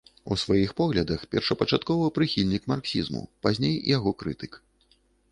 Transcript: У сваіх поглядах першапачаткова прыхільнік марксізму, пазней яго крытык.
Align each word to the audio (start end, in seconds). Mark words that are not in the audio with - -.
У 0.33 0.35
сваіх 0.43 0.69
поглядах 0.79 1.25
першапачаткова 1.33 2.07
прыхільнік 2.15 2.63
марксізму, 2.73 3.21
пазней 3.47 3.75
яго 3.97 4.15
крытык. 4.23 4.57